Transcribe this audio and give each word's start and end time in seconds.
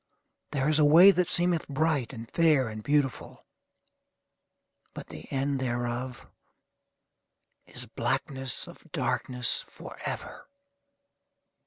There 0.49 0.67
is 0.67 0.79
a 0.79 0.83
way 0.83 1.11
that 1.11 1.29
seemeth 1.29 1.67
bright, 1.67 2.11
and 2.11 2.27
fair, 2.27 2.69
and 2.69 2.81
beautiful; 2.81 3.45
but 4.95 5.09
the 5.09 5.27
end 5.31 5.59
thereof 5.59 6.25
is 7.67 7.85
BLACKNESS 7.85 8.67
OF 8.67 8.91
DARKNESS 8.91 9.65
FOREVER. 9.69 10.47